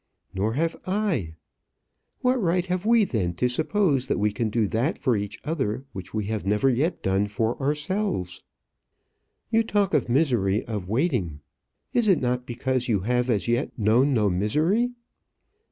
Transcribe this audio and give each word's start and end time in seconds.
Nor 0.33 0.53
have 0.53 0.75
I. 0.87 1.35
What 2.21 2.41
right 2.41 2.65
have 2.65 2.87
we 2.87 3.03
then 3.03 3.35
to 3.35 3.47
suppose 3.47 4.07
that 4.07 4.17
we 4.17 4.31
can 4.31 4.49
do 4.49 4.67
that 4.69 4.97
for 4.97 5.15
each 5.15 5.37
other 5.43 5.85
which 5.93 6.11
we 6.11 6.25
have 6.25 6.43
never 6.43 6.69
yet 6.69 7.03
done 7.03 7.27
for 7.27 7.55
ourselves? 7.61 8.41
"You 9.51 9.61
talk 9.61 9.93
of 9.93 10.07
the 10.07 10.11
misery 10.11 10.65
of 10.65 10.89
waiting. 10.89 11.41
Is 11.93 12.07
it 12.07 12.19
not 12.19 12.47
because 12.47 12.87
you 12.87 13.01
have 13.01 13.29
as 13.29 13.47
yet 13.47 13.77
known 13.77 14.11
no 14.11 14.27
misery? 14.27 14.89